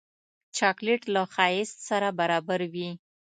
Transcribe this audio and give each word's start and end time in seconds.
چاکلېټ 0.57 1.01
له 1.13 1.21
ښایست 1.33 1.77
سره 1.89 2.07
برابر 2.19 2.59
وي. 2.73 2.89